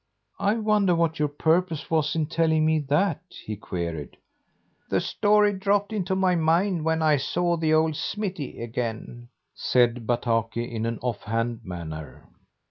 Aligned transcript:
"I 0.39 0.55
wonder 0.55 0.95
what 0.95 1.19
your 1.19 1.27
purpose 1.27 1.91
was 1.91 2.15
in 2.15 2.25
telling 2.25 2.65
me 2.65 2.79
that?" 2.89 3.21
he 3.29 3.55
queried. 3.55 4.17
"The 4.89 4.99
story 4.99 5.53
dropped 5.53 5.93
into 5.93 6.15
my 6.15 6.33
mind 6.33 6.83
when 6.83 7.03
I 7.03 7.17
saw 7.17 7.55
the 7.55 7.75
old 7.75 7.95
smithy 7.95 8.63
again," 8.63 9.29
said 9.53 10.07
Bataki 10.07 10.63
in 10.67 10.87
an 10.87 10.97
offhand 11.03 11.59
manner. 11.63 12.27